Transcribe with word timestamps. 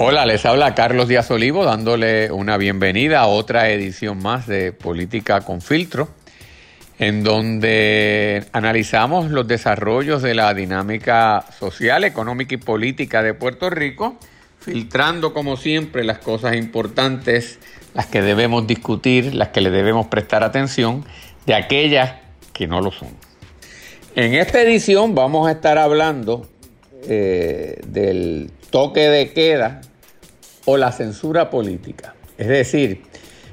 Hola, 0.00 0.26
les 0.26 0.46
habla 0.46 0.76
Carlos 0.76 1.08
Díaz 1.08 1.28
Olivo 1.32 1.64
dándole 1.64 2.30
una 2.30 2.56
bienvenida 2.56 3.18
a 3.18 3.26
otra 3.26 3.68
edición 3.70 4.22
más 4.22 4.46
de 4.46 4.70
Política 4.70 5.40
con 5.40 5.60
Filtro, 5.60 6.08
en 7.00 7.24
donde 7.24 8.44
analizamos 8.52 9.32
los 9.32 9.48
desarrollos 9.48 10.22
de 10.22 10.36
la 10.36 10.54
dinámica 10.54 11.44
social, 11.58 12.04
económica 12.04 12.54
y 12.54 12.58
política 12.58 13.24
de 13.24 13.34
Puerto 13.34 13.70
Rico, 13.70 14.16
filtrando 14.60 15.34
como 15.34 15.56
siempre 15.56 16.04
las 16.04 16.18
cosas 16.18 16.54
importantes, 16.54 17.58
las 17.92 18.06
que 18.06 18.22
debemos 18.22 18.68
discutir, 18.68 19.34
las 19.34 19.48
que 19.48 19.60
le 19.60 19.70
debemos 19.70 20.06
prestar 20.06 20.44
atención, 20.44 21.04
de 21.44 21.56
aquellas 21.56 22.12
que 22.52 22.68
no 22.68 22.80
lo 22.80 22.92
son. 22.92 23.08
En 24.14 24.34
esta 24.34 24.62
edición 24.62 25.16
vamos 25.16 25.48
a 25.48 25.50
estar 25.50 25.76
hablando 25.76 26.46
eh, 27.08 27.80
del 27.86 28.50
toque 28.70 29.08
de 29.08 29.32
queda 29.32 29.80
o 30.64 30.76
la 30.76 30.92
censura 30.92 31.48
política. 31.48 32.14
Es 32.36 32.48
decir, 32.48 33.02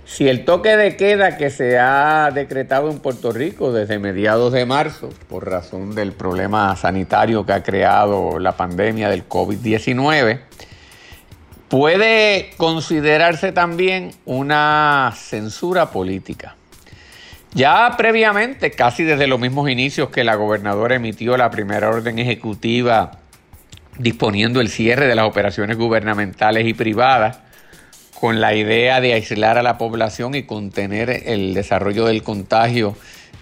si 0.03 0.27
el 0.27 0.45
toque 0.45 0.77
de 0.77 0.97
queda 0.97 1.37
que 1.37 1.49
se 1.49 1.79
ha 1.79 2.29
decretado 2.33 2.91
en 2.91 2.99
Puerto 2.99 3.31
Rico 3.31 3.71
desde 3.71 3.97
mediados 3.97 4.53
de 4.53 4.65
marzo, 4.65 5.09
por 5.29 5.49
razón 5.49 5.95
del 5.95 6.11
problema 6.11 6.75
sanitario 6.75 7.45
que 7.45 7.53
ha 7.53 7.63
creado 7.63 8.37
la 8.39 8.57
pandemia 8.57 9.09
del 9.09 9.27
COVID-19, 9.27 10.41
puede 11.69 12.51
considerarse 12.57 13.51
también 13.51 14.11
una 14.25 15.11
censura 15.15 15.91
política. 15.91 16.55
Ya 17.53 17.95
previamente, 17.97 18.71
casi 18.71 19.05
desde 19.05 19.27
los 19.27 19.39
mismos 19.39 19.69
inicios 19.69 20.09
que 20.09 20.25
la 20.25 20.35
gobernadora 20.35 20.95
emitió 20.95 21.37
la 21.37 21.49
primera 21.49 21.89
orden 21.89 22.19
ejecutiva 22.19 23.19
disponiendo 23.97 24.61
el 24.61 24.69
cierre 24.69 25.07
de 25.07 25.15
las 25.15 25.25
operaciones 25.25 25.77
gubernamentales 25.77 26.67
y 26.67 26.73
privadas 26.73 27.39
con 28.19 28.41
la 28.41 28.55
idea 28.55 29.01
de 29.01 29.13
aislar 29.13 29.57
a 29.57 29.63
la 29.63 29.77
población 29.77 30.35
y 30.35 30.43
contener 30.43 31.09
el 31.25 31.53
desarrollo 31.53 32.05
del 32.05 32.23
contagio 32.23 32.95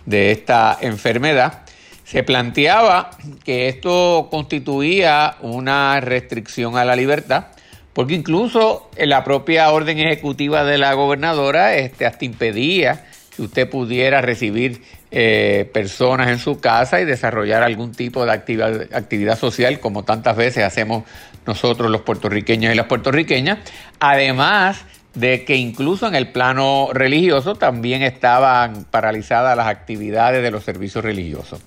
de 0.06 0.32
esta 0.32 0.78
enfermedad, 0.82 1.62
se 2.04 2.24
planteaba 2.24 3.12
que 3.44 3.70
esto 3.70 4.28
constituía 4.30 5.36
una 5.42 6.00
restricción 6.02 6.78
a 6.78 6.86
la 6.86 6.96
libertad, 6.96 7.48
porque 7.94 8.16
incluso 8.16 8.90
en 8.96 9.10
la 9.10 9.24
propia 9.24 9.72
orden 9.72 10.00
ejecutiva 10.00 10.64
de 10.64 10.78
la 10.78 10.94
gobernadora 10.94 11.76
este, 11.76 12.06
hasta 12.06 12.26
impedía 12.26 13.06
que 13.36 13.44
usted 13.44 13.70
pudiera 13.70 14.22
recibir 14.22 14.82
eh, 15.16 15.70
personas 15.72 16.30
en 16.30 16.40
su 16.40 16.60
casa 16.60 17.00
y 17.00 17.06
desarrollar 17.06 17.62
algún 17.62 17.92
tipo 17.92 18.26
de 18.26 18.32
actividad, 18.32 18.88
actividad 18.92 19.38
social 19.38 19.80
como 19.80 20.04
tantas 20.04 20.36
veces 20.36 20.64
hacemos 20.64 21.04
nosotros 21.46 21.92
los 21.92 22.02
puertorriqueños 22.02 22.74
y 22.74 22.76
las 22.76 22.88
puertorriqueñas. 22.88 23.60
Además 24.00 24.84
de 25.14 25.46
que 25.46 25.56
incluso 25.56 26.08
en 26.08 26.16
el 26.16 26.32
plano 26.32 26.90
religioso 26.94 27.54
también 27.54 28.02
estaban 28.02 28.86
paralizadas 28.86 29.56
las 29.56 29.68
actividades 29.68 30.42
de 30.42 30.50
los 30.50 30.64
servicios 30.64 31.04
religiosos. 31.04 31.62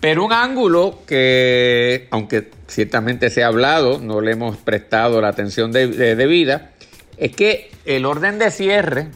Pero 0.00 0.24
un 0.24 0.32
ángulo 0.32 1.02
que, 1.06 2.08
aunque 2.10 2.50
ciertamente 2.66 3.30
se 3.30 3.44
ha 3.44 3.46
hablado, 3.46 4.00
no 4.00 4.20
le 4.20 4.32
hemos 4.32 4.56
prestado 4.56 5.20
la 5.20 5.28
atención 5.28 5.70
debida, 5.70 6.72
es 7.18 7.36
que 7.36 7.70
el 7.84 8.04
orden 8.04 8.40
de 8.40 8.50
cierre 8.50 9.10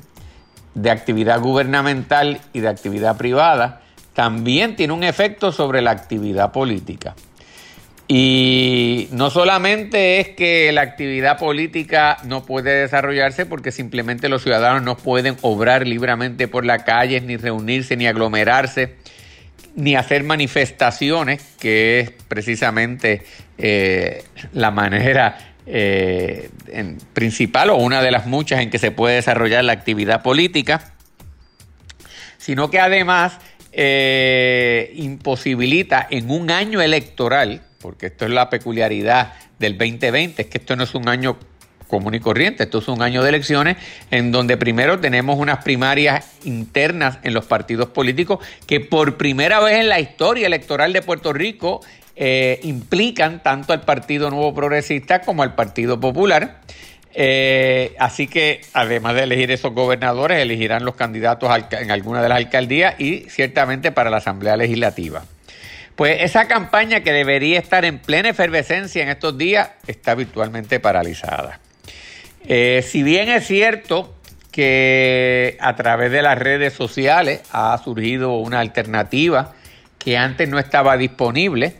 de 0.74 0.90
actividad 0.90 1.40
gubernamental 1.40 2.40
y 2.52 2.60
de 2.60 2.68
actividad 2.68 3.16
privada 3.16 3.80
también 4.12 4.76
tiene 4.76 4.92
un 4.92 5.04
efecto 5.04 5.52
sobre 5.52 5.82
la 5.82 5.90
actividad 5.90 6.52
política. 6.52 7.14
Y 8.06 9.08
no 9.12 9.30
solamente 9.30 10.20
es 10.20 10.28
que 10.30 10.70
la 10.72 10.82
actividad 10.82 11.38
política 11.38 12.18
no 12.24 12.44
puede 12.44 12.82
desarrollarse 12.82 13.46
porque 13.46 13.72
simplemente 13.72 14.28
los 14.28 14.42
ciudadanos 14.42 14.82
no 14.82 14.96
pueden 14.96 15.36
obrar 15.40 15.86
libremente 15.86 16.46
por 16.46 16.66
las 16.66 16.82
calles, 16.82 17.22
ni 17.22 17.36
reunirse, 17.36 17.96
ni 17.96 18.06
aglomerarse, 18.06 18.96
ni 19.74 19.96
hacer 19.96 20.22
manifestaciones, 20.22 21.42
que 21.58 22.00
es 22.00 22.10
precisamente 22.28 23.22
eh, 23.56 24.22
la 24.52 24.70
manera 24.70 25.53
eh, 25.66 26.50
en 26.68 26.98
principal 27.12 27.70
o 27.70 27.76
una 27.76 28.02
de 28.02 28.10
las 28.10 28.26
muchas 28.26 28.60
en 28.60 28.70
que 28.70 28.78
se 28.78 28.90
puede 28.90 29.16
desarrollar 29.16 29.64
la 29.64 29.72
actividad 29.72 30.22
política, 30.22 30.92
sino 32.36 32.70
que 32.70 32.80
además 32.80 33.38
eh, 33.72 34.92
imposibilita 34.96 36.06
en 36.10 36.30
un 36.30 36.50
año 36.50 36.82
electoral, 36.82 37.62
porque 37.80 38.06
esto 38.06 38.26
es 38.26 38.30
la 38.30 38.50
peculiaridad 38.50 39.32
del 39.58 39.78
2020, 39.78 40.42
es 40.42 40.48
que 40.48 40.58
esto 40.58 40.76
no 40.76 40.84
es 40.84 40.94
un 40.94 41.08
año 41.08 41.38
común 41.88 42.14
y 42.14 42.20
corriente, 42.20 42.64
esto 42.64 42.78
es 42.78 42.88
un 42.88 43.02
año 43.02 43.22
de 43.22 43.30
elecciones 43.30 43.76
en 44.10 44.32
donde 44.32 44.56
primero 44.56 45.00
tenemos 45.00 45.38
unas 45.38 45.62
primarias 45.64 46.26
internas 46.44 47.18
en 47.22 47.34
los 47.34 47.44
partidos 47.46 47.88
políticos 47.88 48.44
que 48.66 48.80
por 48.80 49.16
primera 49.16 49.60
vez 49.60 49.80
en 49.80 49.88
la 49.88 50.00
historia 50.00 50.46
electoral 50.46 50.92
de 50.92 51.02
Puerto 51.02 51.32
Rico 51.32 51.80
eh, 52.16 52.60
implican 52.62 53.42
tanto 53.42 53.72
al 53.72 53.82
Partido 53.82 54.30
Nuevo 54.30 54.54
Progresista 54.54 55.20
como 55.20 55.42
al 55.42 55.54
Partido 55.54 55.98
Popular. 55.98 56.60
Eh, 57.16 57.94
así 57.98 58.26
que 58.26 58.60
además 58.72 59.14
de 59.14 59.22
elegir 59.22 59.50
esos 59.50 59.72
gobernadores, 59.72 60.38
elegirán 60.38 60.84
los 60.84 60.96
candidatos 60.96 61.50
en 61.72 61.90
alguna 61.90 62.22
de 62.22 62.28
las 62.28 62.38
alcaldías 62.38 62.98
y 62.98 63.28
ciertamente 63.30 63.92
para 63.92 64.10
la 64.10 64.16
Asamblea 64.18 64.56
Legislativa. 64.56 65.24
Pues 65.96 66.22
esa 66.22 66.48
campaña 66.48 67.00
que 67.00 67.12
debería 67.12 67.58
estar 67.58 67.84
en 67.84 68.00
plena 68.00 68.30
efervescencia 68.30 69.02
en 69.02 69.10
estos 69.10 69.38
días 69.38 69.70
está 69.86 70.16
virtualmente 70.16 70.80
paralizada. 70.80 71.60
Eh, 72.46 72.84
si 72.86 73.04
bien 73.04 73.28
es 73.28 73.46
cierto 73.46 74.12
que 74.50 75.56
a 75.60 75.76
través 75.76 76.10
de 76.10 76.22
las 76.22 76.38
redes 76.38 76.72
sociales 76.72 77.42
ha 77.52 77.76
surgido 77.78 78.34
una 78.38 78.60
alternativa 78.60 79.52
que 79.98 80.16
antes 80.16 80.48
no 80.48 80.58
estaba 80.58 80.96
disponible, 80.96 81.76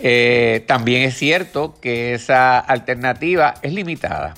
eh, 0.00 0.64
también 0.66 1.02
es 1.02 1.16
cierto 1.16 1.78
que 1.80 2.14
esa 2.14 2.58
alternativa 2.58 3.54
es 3.62 3.72
limitada. 3.72 4.34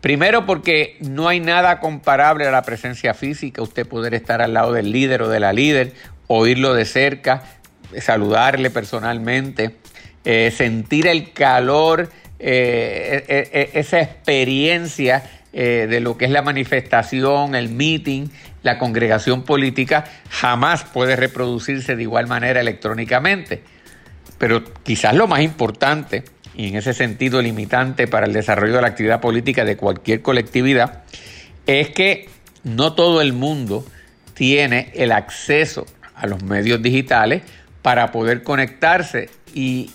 Primero 0.00 0.46
porque 0.46 0.96
no 1.00 1.28
hay 1.28 1.40
nada 1.40 1.80
comparable 1.80 2.46
a 2.46 2.50
la 2.50 2.62
presencia 2.62 3.14
física, 3.14 3.62
usted 3.62 3.86
poder 3.86 4.14
estar 4.14 4.42
al 4.42 4.54
lado 4.54 4.72
del 4.72 4.90
líder 4.90 5.22
o 5.22 5.28
de 5.28 5.40
la 5.40 5.52
líder, 5.52 5.92
oírlo 6.26 6.74
de 6.74 6.84
cerca, 6.84 7.42
saludarle 8.00 8.70
personalmente, 8.70 9.76
eh, 10.24 10.52
sentir 10.54 11.06
el 11.06 11.32
calor, 11.32 12.10
eh, 12.38 13.24
e, 13.28 13.50
e, 13.52 13.78
esa 13.78 14.00
experiencia 14.00 15.22
de 15.52 16.00
lo 16.00 16.16
que 16.16 16.24
es 16.24 16.30
la 16.30 16.40
manifestación, 16.40 17.54
el 17.54 17.68
meeting, 17.68 18.28
la 18.62 18.78
congregación 18.78 19.42
política, 19.42 20.04
jamás 20.30 20.84
puede 20.84 21.14
reproducirse 21.14 21.94
de 21.94 22.02
igual 22.02 22.26
manera 22.26 22.58
electrónicamente. 22.58 23.62
Pero 24.42 24.64
quizás 24.82 25.14
lo 25.14 25.28
más 25.28 25.40
importante, 25.42 26.24
y 26.56 26.66
en 26.66 26.74
ese 26.74 26.94
sentido 26.94 27.40
limitante 27.40 28.08
para 28.08 28.26
el 28.26 28.32
desarrollo 28.32 28.74
de 28.74 28.82
la 28.82 28.88
actividad 28.88 29.20
política 29.20 29.64
de 29.64 29.76
cualquier 29.76 30.20
colectividad, 30.20 31.04
es 31.68 31.90
que 31.90 32.28
no 32.64 32.94
todo 32.94 33.20
el 33.20 33.34
mundo 33.34 33.86
tiene 34.34 34.90
el 34.94 35.12
acceso 35.12 35.86
a 36.16 36.26
los 36.26 36.42
medios 36.42 36.82
digitales 36.82 37.42
para 37.82 38.10
poder 38.10 38.42
conectarse 38.42 39.30
y 39.54 39.92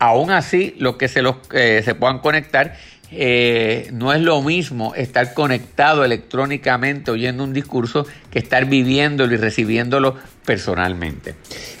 aún 0.00 0.32
así 0.32 0.74
los 0.80 0.96
que 0.96 1.06
se, 1.06 1.22
los, 1.22 1.36
eh, 1.52 1.82
se 1.84 1.94
puedan 1.94 2.18
conectar 2.18 2.74
eh, 3.10 3.88
no 3.92 4.12
es 4.12 4.20
lo 4.20 4.42
mismo 4.42 4.94
estar 4.94 5.32
conectado 5.32 6.04
electrónicamente 6.04 7.10
oyendo 7.10 7.42
un 7.42 7.54
discurso 7.54 8.06
que 8.30 8.38
estar 8.38 8.66
viviéndolo 8.66 9.32
y 9.32 9.38
recibiéndolo 9.38 10.16
personalmente. 10.48 11.34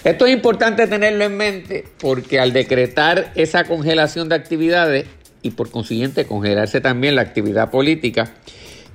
Esto 0.04 0.26
es 0.26 0.34
importante 0.34 0.86
tenerlo 0.86 1.24
en 1.24 1.38
mente 1.38 1.86
porque 1.98 2.38
al 2.38 2.52
decretar 2.52 3.32
esa 3.34 3.64
congelación 3.64 4.28
de 4.28 4.34
actividades 4.34 5.06
y 5.40 5.52
por 5.52 5.70
consiguiente 5.70 6.26
congelarse 6.26 6.82
también 6.82 7.14
la 7.14 7.22
actividad 7.22 7.70
política, 7.70 8.30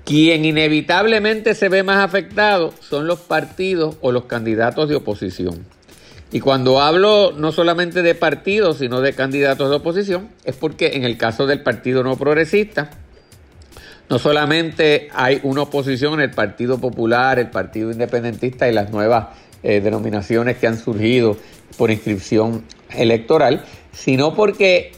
quien 0.05 0.45
inevitablemente 0.45 1.55
se 1.55 1.69
ve 1.69 1.81
más 1.81 2.05
afectado 2.05 2.71
son 2.87 3.07
los 3.07 3.21
partidos 3.21 3.95
o 4.01 4.11
los 4.11 4.25
candidatos 4.25 4.89
de 4.89 4.95
oposición. 4.95 5.65
Y 6.31 6.39
cuando 6.39 6.79
hablo 6.79 7.33
no 7.35 7.51
solamente 7.51 8.03
de 8.03 8.13
partidos, 8.13 8.77
sino 8.77 9.01
de 9.01 9.13
candidatos 9.13 9.71
de 9.71 9.77
oposición, 9.77 10.29
es 10.43 10.55
porque 10.55 10.91
en 10.93 11.03
el 11.03 11.17
caso 11.17 11.47
del 11.47 11.63
Partido 11.63 12.03
No 12.03 12.15
Progresista, 12.15 12.91
no 14.07 14.19
solamente 14.19 15.09
hay 15.13 15.39
una 15.41 15.63
oposición 15.63 16.21
el 16.21 16.29
Partido 16.29 16.77
Popular, 16.77 17.39
el 17.39 17.49
Partido 17.49 17.89
Independentista 17.89 18.69
y 18.69 18.73
las 18.73 18.91
nuevas 18.91 19.29
eh, 19.63 19.81
denominaciones 19.81 20.57
que 20.57 20.67
han 20.67 20.77
surgido 20.77 21.37
por 21.77 21.91
inscripción 21.91 22.63
electoral, 22.91 23.63
sino 23.91 24.35
porque 24.35 24.91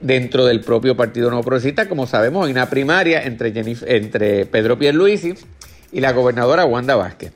dentro 0.00 0.44
del 0.44 0.60
propio 0.60 0.96
Partido 0.96 1.30
No 1.30 1.40
Progresista, 1.42 1.88
como 1.88 2.06
sabemos, 2.06 2.46
hay 2.46 2.52
una 2.52 2.68
primaria 2.68 3.22
entre, 3.24 3.52
entre 3.86 4.46
Pedro 4.46 4.78
Pierluisi 4.78 5.34
y 5.92 6.00
la 6.00 6.12
gobernadora 6.12 6.64
Wanda 6.64 6.96
Vázquez. 6.96 7.32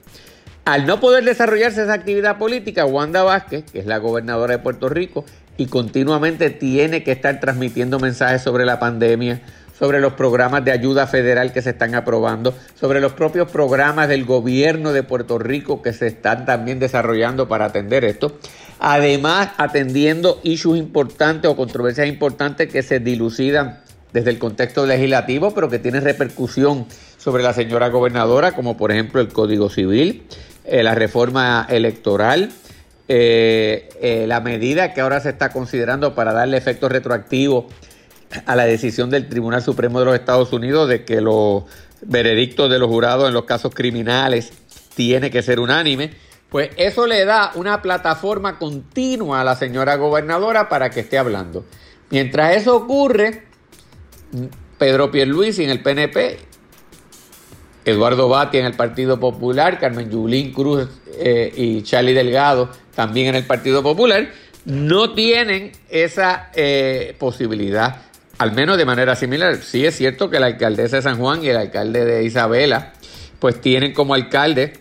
Al 0.64 0.84
no 0.84 0.98
poder 0.98 1.24
desarrollarse 1.24 1.84
esa 1.84 1.94
actividad 1.94 2.38
política, 2.38 2.84
Wanda 2.84 3.22
Vázquez, 3.22 3.64
que 3.70 3.78
es 3.78 3.86
la 3.86 3.98
gobernadora 3.98 4.56
de 4.56 4.62
Puerto 4.62 4.88
Rico, 4.88 5.24
y 5.56 5.66
continuamente 5.66 6.50
tiene 6.50 7.02
que 7.02 7.12
estar 7.12 7.38
transmitiendo 7.40 7.98
mensajes 8.00 8.42
sobre 8.42 8.64
la 8.64 8.78
pandemia, 8.78 9.40
sobre 9.78 10.00
los 10.00 10.14
programas 10.14 10.64
de 10.64 10.72
ayuda 10.72 11.06
federal 11.06 11.52
que 11.52 11.62
se 11.62 11.70
están 11.70 11.94
aprobando, 11.94 12.54
sobre 12.78 13.00
los 13.00 13.12
propios 13.12 13.50
programas 13.50 14.08
del 14.08 14.24
gobierno 14.24 14.92
de 14.92 15.02
Puerto 15.02 15.38
Rico 15.38 15.82
que 15.82 15.92
se 15.92 16.06
están 16.06 16.46
también 16.46 16.78
desarrollando 16.78 17.48
para 17.48 17.66
atender 17.66 18.04
esto. 18.04 18.38
Además, 18.78 19.50
atendiendo 19.56 20.40
issues 20.42 20.78
importantes 20.78 21.50
o 21.50 21.56
controversias 21.56 22.08
importantes 22.08 22.70
que 22.70 22.82
se 22.82 23.00
dilucidan 23.00 23.80
desde 24.12 24.30
el 24.30 24.38
contexto 24.38 24.86
legislativo, 24.86 25.52
pero 25.52 25.68
que 25.68 25.78
tienen 25.78 26.02
repercusión 26.02 26.86
sobre 27.18 27.42
la 27.42 27.52
señora 27.52 27.88
gobernadora, 27.88 28.52
como 28.52 28.76
por 28.76 28.92
ejemplo 28.92 29.20
el 29.20 29.28
Código 29.28 29.68
Civil, 29.68 30.22
eh, 30.64 30.82
la 30.82 30.94
reforma 30.94 31.66
electoral, 31.68 32.50
eh, 33.08 33.88
eh, 34.00 34.24
la 34.26 34.40
medida 34.40 34.92
que 34.92 35.00
ahora 35.00 35.20
se 35.20 35.30
está 35.30 35.50
considerando 35.50 36.14
para 36.14 36.32
darle 36.32 36.56
efecto 36.56 36.88
retroactivo 36.88 37.68
a 38.44 38.56
la 38.56 38.66
decisión 38.66 39.10
del 39.10 39.28
Tribunal 39.28 39.62
Supremo 39.62 40.00
de 40.00 40.06
los 40.06 40.14
Estados 40.14 40.52
Unidos 40.52 40.88
de 40.88 41.04
que 41.04 41.20
los 41.20 41.64
veredictos 42.02 42.70
de 42.70 42.78
los 42.78 42.88
jurados 42.88 43.28
en 43.28 43.34
los 43.34 43.44
casos 43.44 43.74
criminales 43.74 44.52
tiene 44.94 45.30
que 45.30 45.42
ser 45.42 45.60
unánime, 45.60 46.12
pues 46.48 46.70
eso 46.76 47.06
le 47.06 47.24
da 47.24 47.52
una 47.54 47.82
plataforma 47.82 48.58
continua 48.58 49.40
a 49.40 49.44
la 49.44 49.56
señora 49.56 49.96
gobernadora 49.96 50.68
para 50.68 50.90
que 50.90 51.00
esté 51.00 51.18
hablando. 51.18 51.64
Mientras 52.10 52.56
eso 52.56 52.76
ocurre, 52.76 53.44
Pedro 54.78 55.10
Pierluisi 55.10 55.64
en 55.64 55.70
el 55.70 55.82
PNP, 55.82 56.38
Eduardo 57.84 58.28
Bati 58.28 58.58
en 58.58 58.66
el 58.66 58.74
Partido 58.74 59.18
Popular, 59.18 59.78
Carmen 59.78 60.10
Yulín 60.10 60.52
Cruz 60.52 60.88
eh, 61.18 61.52
y 61.54 61.82
Charlie 61.82 62.14
Delgado 62.14 62.70
también 62.94 63.28
en 63.28 63.34
el 63.36 63.44
Partido 63.44 63.82
Popular, 63.82 64.28
no 64.64 65.14
tienen 65.14 65.72
esa 65.88 66.50
eh, 66.54 67.14
posibilidad 67.18 68.02
al 68.38 68.52
menos 68.52 68.76
de 68.76 68.84
manera 68.84 69.16
similar. 69.16 69.56
Sí 69.62 69.86
es 69.86 69.96
cierto 69.96 70.30
que 70.30 70.40
la 70.40 70.46
alcaldesa 70.46 70.96
de 70.96 71.02
San 71.02 71.18
Juan 71.18 71.42
y 71.42 71.48
el 71.48 71.56
alcalde 71.56 72.04
de 72.04 72.24
Isabela, 72.24 72.92
pues 73.38 73.60
tienen 73.60 73.92
como 73.92 74.14
alcalde 74.14 74.74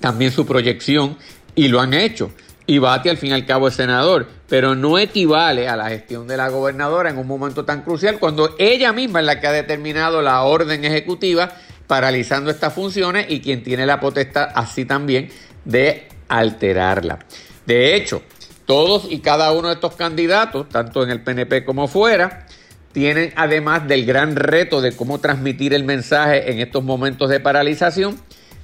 también 0.00 0.32
su 0.32 0.46
proyección 0.46 1.16
y 1.54 1.68
lo 1.68 1.80
han 1.80 1.94
hecho. 1.94 2.32
Y 2.66 2.78
Bati 2.78 3.08
al 3.08 3.16
fin 3.16 3.30
y 3.30 3.32
al 3.32 3.46
cabo 3.46 3.68
es 3.68 3.74
senador, 3.74 4.28
pero 4.48 4.74
no 4.74 4.98
equivale 4.98 5.68
a 5.68 5.76
la 5.76 5.88
gestión 5.88 6.28
de 6.28 6.36
la 6.36 6.48
gobernadora 6.48 7.10
en 7.10 7.18
un 7.18 7.26
momento 7.26 7.64
tan 7.64 7.82
crucial 7.82 8.18
cuando 8.18 8.54
ella 8.58 8.92
misma 8.92 9.20
es 9.20 9.26
la 9.26 9.40
que 9.40 9.48
ha 9.48 9.52
determinado 9.52 10.22
la 10.22 10.42
orden 10.42 10.84
ejecutiva 10.84 11.52
paralizando 11.88 12.50
estas 12.50 12.72
funciones 12.72 13.26
y 13.28 13.40
quien 13.40 13.64
tiene 13.64 13.86
la 13.86 13.98
potestad 13.98 14.50
así 14.54 14.84
también 14.84 15.30
de 15.64 16.06
alterarla. 16.28 17.18
De 17.66 17.96
hecho, 17.96 18.22
todos 18.64 19.08
y 19.10 19.18
cada 19.18 19.50
uno 19.50 19.66
de 19.66 19.74
estos 19.74 19.96
candidatos, 19.96 20.68
tanto 20.68 21.02
en 21.02 21.10
el 21.10 21.22
PNP 21.22 21.64
como 21.64 21.88
fuera, 21.88 22.46
tienen 22.92 23.32
además 23.36 23.86
del 23.86 24.04
gran 24.04 24.36
reto 24.36 24.80
de 24.80 24.96
cómo 24.96 25.18
transmitir 25.18 25.74
el 25.74 25.84
mensaje 25.84 26.50
en 26.50 26.60
estos 26.60 26.82
momentos 26.82 27.28
de 27.30 27.40
paralización, 27.40 28.20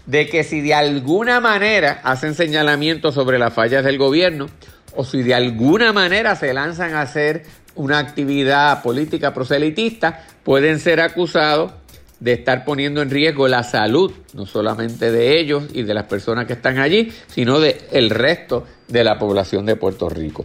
de 0.07 0.29
que 0.29 0.45
si 0.45 0.61
de 0.61 0.75
alguna 0.75 1.41
manera 1.41 2.01
hacen 2.05 2.35
señalamientos 2.35 3.15
sobre 3.15 3.39
las 3.39 3.53
fallas 3.53 3.85
del 3.85 3.99
gobierno 3.99 4.47
o 4.95 5.05
si 5.05 5.23
de 5.23 5.35
alguna 5.35 5.93
manera 5.93 6.37
se 6.37 6.53
lanzan 6.55 6.95
a 6.95 7.03
hacer 7.03 7.45
una 7.75 7.99
actividad 7.99 8.83
política 8.83 9.35
proselitista, 9.35 10.25
pueden 10.43 10.79
ser 10.81 11.01
acusados 11.01 11.73
de 12.21 12.33
estar 12.33 12.65
poniendo 12.65 13.03
en 13.03 13.11
riesgo 13.11 13.47
la 13.47 13.63
salud, 13.63 14.13
no 14.35 14.47
solamente 14.47 15.11
de 15.11 15.39
ellos 15.39 15.65
y 15.73 15.83
de 15.83 15.95
las 15.95 16.05
personas 16.05 16.47
que 16.47 16.55
están 16.55 16.79
allí, 16.79 17.13
sino 17.29 17.61
de 17.61 17.79
el 17.93 18.11
resto 18.11 18.65
de 18.89 19.05
la 19.05 19.19
población 19.19 19.67
de 19.67 19.77
Puerto 19.77 20.09
Rico. 20.09 20.45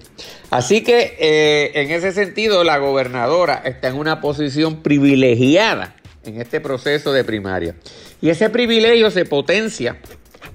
Así 0.50 0.84
que 0.84 1.16
eh, 1.20 1.72
en 1.76 1.92
ese 1.92 2.12
sentido 2.12 2.64
la 2.64 2.78
gobernadora 2.78 3.62
está 3.66 3.88
en 3.88 3.96
una 3.96 4.20
posición 4.20 4.82
privilegiada 4.82 5.96
en 6.24 6.42
este 6.42 6.60
proceso 6.60 7.14
de 7.14 7.24
primaria. 7.24 7.76
Y 8.22 8.30
ese 8.30 8.50
privilegio 8.50 9.10
se 9.12 9.26
potencia 9.26 9.98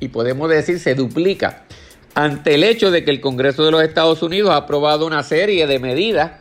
y 0.00 0.08
podemos 0.08 0.50
decir 0.50 0.78
se 0.78 0.94
duplica 0.94 1.64
ante 2.14 2.54
el 2.54 2.64
hecho 2.64 2.90
de 2.90 3.04
que 3.04 3.10
el 3.10 3.20
Congreso 3.20 3.64
de 3.64 3.70
los 3.70 3.82
Estados 3.82 4.22
Unidos 4.22 4.50
ha 4.50 4.56
aprobado 4.56 5.06
una 5.06 5.22
serie 5.22 5.66
de 5.66 5.78
medidas 5.78 6.32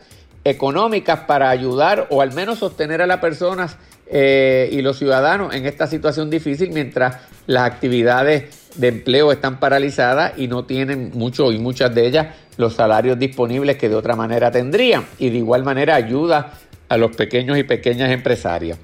económicas 0.44 1.20
para 1.20 1.50
ayudar 1.50 2.06
o 2.10 2.22
al 2.22 2.32
menos 2.32 2.60
sostener 2.60 3.02
a 3.02 3.06
las 3.06 3.18
personas 3.18 3.76
eh, 4.08 4.68
y 4.72 4.82
los 4.82 4.98
ciudadanos 4.98 5.54
en 5.54 5.66
esta 5.66 5.86
situación 5.86 6.30
difícil 6.30 6.70
mientras 6.70 7.16
las 7.46 7.64
actividades 7.64 8.70
de 8.76 8.88
empleo 8.88 9.32
están 9.32 9.58
paralizadas 9.58 10.34
y 10.36 10.48
no 10.48 10.64
tienen 10.64 11.10
mucho 11.14 11.50
y 11.50 11.58
muchas 11.58 11.94
de 11.94 12.06
ellas 12.06 12.26
los 12.56 12.74
salarios 12.74 13.18
disponibles 13.18 13.76
que 13.76 13.88
de 13.88 13.94
otra 13.94 14.14
manera 14.14 14.50
tendrían 14.50 15.04
y 15.18 15.30
de 15.30 15.38
igual 15.38 15.64
manera 15.64 15.94
ayuda 15.94 16.52
a 16.88 16.96
los 16.96 17.16
pequeños 17.16 17.58
y 17.58 17.64
pequeñas 17.64 18.10
empresarias. 18.10 18.78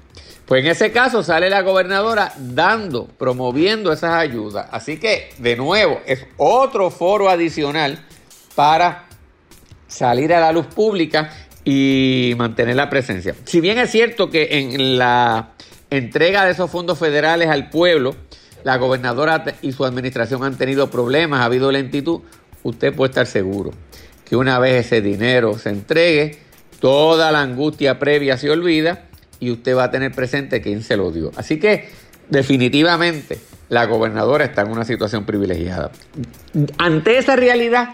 Pues 0.45 0.65
en 0.65 0.71
ese 0.71 0.91
caso 0.91 1.23
sale 1.23 1.49
la 1.49 1.61
gobernadora 1.61 2.33
dando, 2.37 3.07
promoviendo 3.07 3.93
esas 3.93 4.13
ayudas. 4.15 4.67
Así 4.71 4.99
que, 4.99 5.29
de 5.37 5.55
nuevo, 5.55 6.01
es 6.05 6.25
otro 6.35 6.89
foro 6.89 7.29
adicional 7.29 7.97
para 8.53 9.05
salir 9.87 10.33
a 10.33 10.41
la 10.41 10.51
luz 10.51 10.65
pública 10.65 11.31
y 11.65 12.33
mantener 12.37 12.75
la 12.75 12.89
presencia. 12.89 13.35
Si 13.45 13.61
bien 13.61 13.77
es 13.77 13.91
cierto 13.91 14.29
que 14.29 14.47
en 14.51 14.97
la 14.97 15.51
entrega 15.89 16.45
de 16.45 16.51
esos 16.51 16.69
fondos 16.69 16.99
federales 16.99 17.49
al 17.49 17.69
pueblo, 17.69 18.15
la 18.63 18.77
gobernadora 18.77 19.43
y 19.61 19.71
su 19.71 19.85
administración 19.85 20.43
han 20.43 20.57
tenido 20.57 20.89
problemas, 20.89 21.41
ha 21.41 21.45
habido 21.45 21.71
lentitud, 21.71 22.21
usted 22.63 22.93
puede 22.93 23.11
estar 23.11 23.27
seguro 23.27 23.71
que 24.25 24.35
una 24.35 24.59
vez 24.59 24.85
ese 24.85 25.01
dinero 25.01 25.57
se 25.57 25.69
entregue, 25.69 26.39
toda 26.79 27.31
la 27.31 27.41
angustia 27.41 27.99
previa 27.99 28.37
se 28.37 28.49
olvida 28.49 29.05
y 29.39 29.51
usted 29.51 29.75
va 29.75 29.85
a 29.85 29.91
tener 29.91 30.11
presente 30.11 30.61
quién 30.61 30.83
se 30.83 30.97
lo 30.97 31.11
dio. 31.11 31.31
Así 31.35 31.59
que 31.59 31.89
definitivamente 32.29 33.39
la 33.69 33.85
gobernadora 33.85 34.45
está 34.45 34.61
en 34.61 34.71
una 34.71 34.85
situación 34.85 35.25
privilegiada. 35.25 35.91
Ante 36.77 37.17
esa 37.17 37.35
realidad, 37.35 37.89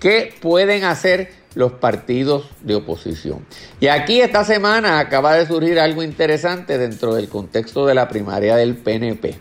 ¿qué 0.00 0.34
pueden 0.40 0.84
hacer? 0.84 1.39
Los 1.54 1.72
partidos 1.72 2.48
de 2.62 2.76
oposición. 2.76 3.44
Y 3.80 3.88
aquí 3.88 4.20
esta 4.20 4.44
semana 4.44 4.98
acaba 4.98 5.34
de 5.34 5.46
surgir 5.46 5.78
algo 5.78 6.02
interesante 6.02 6.78
dentro 6.78 7.14
del 7.14 7.28
contexto 7.28 7.86
de 7.86 7.94
la 7.94 8.08
primaria 8.08 8.56
del 8.56 8.76
PNP. 8.76 9.38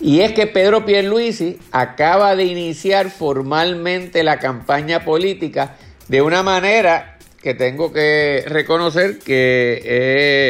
Y 0.00 0.20
es 0.20 0.32
que 0.32 0.46
Pedro 0.46 0.84
Pierluisi 0.84 1.58
acaba 1.72 2.36
de 2.36 2.44
iniciar 2.44 3.10
formalmente 3.10 4.22
la 4.22 4.38
campaña 4.38 5.04
política 5.04 5.76
de 6.06 6.22
una 6.22 6.42
manera 6.42 7.18
que 7.42 7.54
tengo 7.54 7.92
que 7.92 8.44
reconocer 8.46 9.18
que 9.18 9.82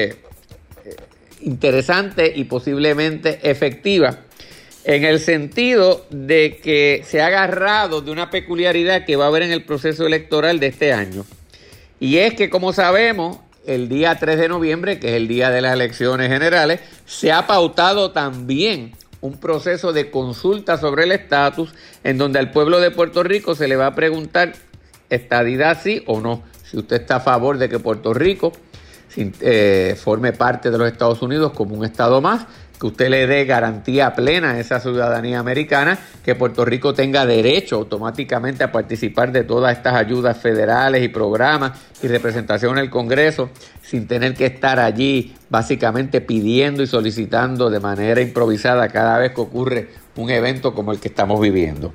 es 0.04 0.16
interesante 1.40 2.33
y 2.35 2.45
posiblemente 2.45 3.38
efectiva 3.43 4.19
en 4.88 5.04
el 5.04 5.21
sentido 5.21 6.07
de 6.09 6.57
que 6.62 7.02
se 7.04 7.21
ha 7.21 7.26
agarrado 7.26 8.00
de 8.00 8.11
una 8.11 8.30
peculiaridad 8.30 9.04
que 9.04 9.16
va 9.16 9.26
a 9.26 9.28
haber 9.28 9.42
en 9.42 9.52
el 9.52 9.62
proceso 9.62 10.07
electoral 10.07 10.61
de 10.61 10.68
este 10.68 10.95
año. 10.95 11.26
Y 12.00 12.16
es 12.16 12.33
que, 12.33 12.49
como 12.49 12.73
sabemos, 12.73 13.37
el 13.66 13.90
día 13.90 14.16
3 14.18 14.38
de 14.38 14.49
noviembre, 14.49 14.99
que 14.99 15.09
es 15.09 15.14
el 15.16 15.28
día 15.28 15.50
de 15.50 15.61
las 15.61 15.75
elecciones 15.75 16.30
generales, 16.30 16.80
se 17.04 17.30
ha 17.33 17.47
pautado 17.47 18.12
también 18.12 18.92
un 19.21 19.37
proceso 19.37 19.92
de 19.92 20.11
consulta 20.11 20.78
sobre 20.78 21.04
el 21.04 21.12
estatus 21.12 21.75
en 22.02 22.16
donde 22.16 22.38
al 22.38 22.50
pueblo 22.50 22.80
de 22.80 22.90
Puerto 22.90 23.23
Rico 23.23 23.54
se 23.54 23.68
le 23.68 23.76
va 23.76 23.88
a 23.88 23.95
preguntar 23.95 24.54
estadidad 25.11 25.78
sí 25.83 26.02
o 26.07 26.23
no. 26.23 26.42
Si 26.64 26.78
usted 26.78 27.02
está 27.02 27.16
a 27.16 27.21
favor 27.21 27.59
de 27.59 27.68
que 27.68 27.78
Puerto 27.78 28.14
Rico 28.14 28.52
eh, 29.16 29.99
forme 30.02 30.33
parte 30.33 30.71
de 30.71 30.78
los 30.78 30.90
Estados 30.90 31.21
Unidos 31.21 31.52
como 31.52 31.75
un 31.75 31.85
estado 31.85 32.23
más, 32.23 32.47
que 32.78 32.87
usted 32.87 33.08
le 33.08 33.26
dé 33.26 33.44
garantía 33.44 34.14
plena 34.14 34.52
a 34.52 34.61
esa 34.61 34.80
ciudadanía 34.80 35.38
americana, 35.38 35.99
que 36.25 36.35
Puerto 36.35 36.64
Rico 36.64 36.94
tenga 36.94 37.26
derecho 37.26 37.76
automáticamente 37.76 38.64
a 38.64 38.73
participar 38.73 39.32
de 39.32 39.44
todas 39.44 39.76
estas 39.76 39.94
ayudas 39.94 40.38
federales 40.38 41.02
y 41.02 41.08
programas 41.08 41.78
y 42.02 42.08
representación 42.08 42.78
en 42.78 42.85
el 42.85 42.90
Congreso, 42.90 43.50
sin 43.82 44.06
tener 44.06 44.35
que 44.35 44.47
estar 44.47 44.78
allí 44.78 45.35
básicamente 45.50 46.20
pidiendo 46.20 46.82
y 46.82 46.87
solicitando 46.87 47.70
de 47.70 47.80
manera 47.80 48.20
improvisada 48.20 48.88
cada 48.88 49.18
vez 49.18 49.32
que 49.32 49.40
ocurre 49.40 49.88
un 50.16 50.30
evento 50.30 50.75
como 50.75 50.92
el 50.92 51.00
que 51.00 51.08
estamos 51.08 51.40
viviendo. 51.40 51.92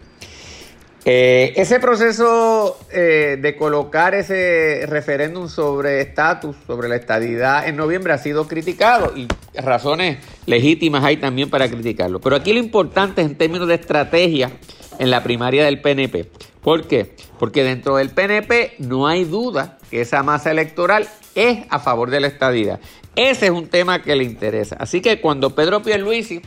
Eh, 1.06 1.54
ese 1.58 1.82
proceso 1.82 2.80
eh, 2.90 3.38
de 3.42 3.58
colocar 3.58 4.16
ese 4.16 4.86
referéndum 4.88 5.50
sobre 5.50 6.00
estatus, 6.00 6.56
sobre 6.66 6.88
la 6.88 6.96
estadidad 6.96 7.68
en 7.68 7.76
noviembre 7.76 8.14
ha 8.14 8.18
sido 8.18 8.48
criticado 8.48 9.12
y 9.14 9.28
razones 9.60 10.20
legítimas 10.46 11.04
hay 11.04 11.18
también 11.18 11.50
para 11.50 11.68
criticarlo. 11.68 12.22
Pero 12.22 12.38
aquí 12.38 12.54
lo 12.54 12.60
importante 12.60 13.22
es 13.22 13.28
en 13.28 13.36
términos 13.36 13.68
de 13.68 13.76
estrategia 13.76 14.52
en 14.98 15.12
la 15.12 15.24
primaria 15.24 15.66
del 15.66 15.82
PNP. 15.82 16.30
¿Por 16.62 16.88
qué? 16.88 17.16
Porque 17.38 17.66
dentro 17.66 17.98
del 17.98 18.12
PNP 18.12 18.76
no 18.80 19.06
hay 19.06 19.26
duda 19.26 19.80
que 19.92 20.00
esa 20.00 20.24
masa 20.24 20.52
electoral 20.52 21.10
es 21.36 21.66
a 21.70 21.80
favor 21.80 22.12
de 22.12 22.22
la 22.22 22.28
estadidad. 22.28 22.80
Ese 23.18 23.48
es 23.48 23.52
un 23.52 23.68
tema 23.68 24.02
que 24.02 24.16
le 24.16 24.24
interesa. 24.24 24.78
Así 24.80 25.02
que 25.02 25.20
cuando 25.20 25.50
Pedro 25.50 25.82
Pierluisi 25.82 26.42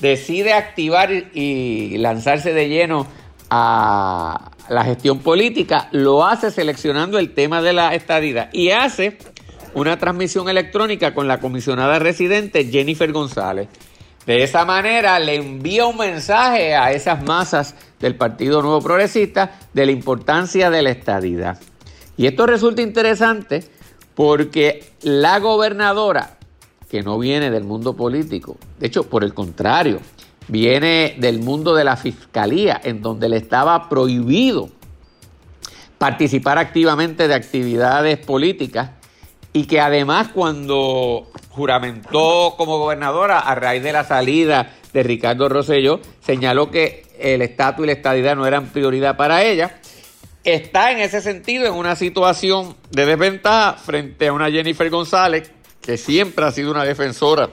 decide 0.00 0.52
activar 0.52 1.10
y 1.10 1.98
lanzarse 1.98 2.52
de 2.52 2.68
lleno 2.68 3.08
a 3.50 4.52
la 4.68 4.84
gestión 4.84 5.20
política, 5.20 5.88
lo 5.92 6.26
hace 6.26 6.50
seleccionando 6.50 7.18
el 7.18 7.34
tema 7.34 7.62
de 7.62 7.72
la 7.72 7.94
estadidad 7.94 8.50
y 8.52 8.70
hace 8.70 9.18
una 9.74 9.98
transmisión 9.98 10.48
electrónica 10.48 11.14
con 11.14 11.28
la 11.28 11.40
comisionada 11.40 11.98
residente 11.98 12.66
Jennifer 12.66 13.12
González. 13.12 13.68
De 14.26 14.42
esa 14.42 14.64
manera 14.64 15.18
le 15.18 15.36
envía 15.36 15.86
un 15.86 15.96
mensaje 15.96 16.74
a 16.74 16.92
esas 16.92 17.22
masas 17.24 17.74
del 17.98 18.14
Partido 18.14 18.60
Nuevo 18.60 18.82
Progresista 18.82 19.58
de 19.72 19.86
la 19.86 19.92
importancia 19.92 20.68
de 20.70 20.82
la 20.82 20.90
estadidad. 20.90 21.58
Y 22.16 22.26
esto 22.26 22.46
resulta 22.46 22.82
interesante 22.82 23.64
porque 24.14 24.92
la 25.02 25.38
gobernadora, 25.38 26.36
que 26.90 27.02
no 27.02 27.18
viene 27.18 27.50
del 27.50 27.64
mundo 27.64 27.94
político, 27.94 28.56
de 28.78 28.88
hecho, 28.88 29.04
por 29.04 29.24
el 29.24 29.32
contrario, 29.32 30.00
viene 30.48 31.16
del 31.18 31.40
mundo 31.40 31.74
de 31.74 31.84
la 31.84 31.96
fiscalía, 31.96 32.80
en 32.82 33.02
donde 33.02 33.28
le 33.28 33.36
estaba 33.36 33.88
prohibido 33.88 34.70
participar 35.98 36.58
activamente 36.58 37.28
de 37.28 37.34
actividades 37.34 38.18
políticas 38.18 38.90
y 39.52 39.66
que 39.66 39.80
además 39.80 40.28
cuando 40.32 41.28
juramentó 41.50 42.54
como 42.56 42.78
gobernadora 42.78 43.40
a 43.40 43.54
raíz 43.54 43.82
de 43.82 43.92
la 43.92 44.04
salida 44.04 44.74
de 44.92 45.02
Ricardo 45.02 45.48
Rosselló, 45.48 46.00
señaló 46.20 46.70
que 46.70 47.04
el 47.18 47.42
estatus 47.42 47.84
y 47.84 47.86
la 47.86 47.92
estadidad 47.92 48.36
no 48.36 48.46
eran 48.46 48.66
prioridad 48.66 49.16
para 49.16 49.42
ella. 49.42 49.80
Está 50.44 50.92
en 50.92 51.00
ese 51.00 51.20
sentido 51.20 51.66
en 51.66 51.74
una 51.74 51.96
situación 51.96 52.76
de 52.90 53.04
desventaja 53.04 53.74
frente 53.74 54.28
a 54.28 54.32
una 54.32 54.50
Jennifer 54.50 54.88
González, 54.88 55.50
que 55.80 55.96
siempre 55.96 56.44
ha 56.44 56.52
sido 56.52 56.70
una 56.70 56.84
defensora 56.84 57.50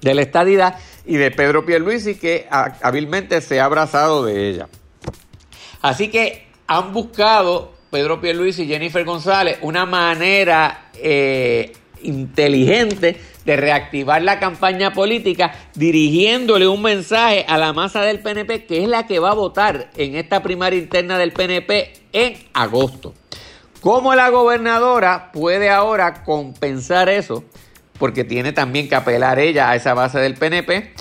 de 0.00 0.14
la 0.14 0.22
estadidad, 0.22 0.76
y 1.06 1.16
de 1.16 1.30
Pedro 1.30 1.64
Pierluisi, 1.64 2.16
que 2.16 2.46
hábilmente 2.50 3.40
se 3.40 3.60
ha 3.60 3.64
abrazado 3.64 4.24
de 4.24 4.48
ella. 4.48 4.68
Así 5.82 6.08
que 6.08 6.48
han 6.66 6.92
buscado 6.92 7.72
Pedro 7.90 8.20
Pierluisi 8.20 8.64
y 8.64 8.66
Jennifer 8.66 9.04
González 9.04 9.58
una 9.62 9.86
manera 9.86 10.90
eh, 10.94 11.72
inteligente 12.02 13.20
de 13.44 13.56
reactivar 13.56 14.20
la 14.22 14.40
campaña 14.40 14.92
política 14.92 15.54
dirigiéndole 15.74 16.66
un 16.66 16.82
mensaje 16.82 17.44
a 17.48 17.56
la 17.58 17.72
masa 17.72 18.02
del 18.02 18.18
PNP 18.18 18.66
que 18.66 18.82
es 18.82 18.88
la 18.88 19.06
que 19.06 19.20
va 19.20 19.30
a 19.30 19.34
votar 19.34 19.90
en 19.96 20.16
esta 20.16 20.42
primaria 20.42 20.78
interna 20.78 21.16
del 21.16 21.32
PNP 21.32 21.92
en 22.12 22.36
agosto. 22.52 23.14
¿Cómo 23.80 24.14
la 24.16 24.30
gobernadora 24.30 25.30
puede 25.32 25.70
ahora 25.70 26.24
compensar 26.24 27.08
eso? 27.08 27.44
Porque 27.98 28.24
tiene 28.24 28.52
también 28.52 28.88
que 28.88 28.94
apelar 28.94 29.38
ella 29.38 29.70
a 29.70 29.76
esa 29.76 29.94
base 29.94 30.18
del 30.18 30.34
PNP. 30.34 30.92